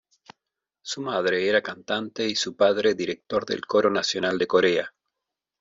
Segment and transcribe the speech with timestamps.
[0.83, 4.91] Su madre era cantante y su padre director del Coro Nacional de Corea.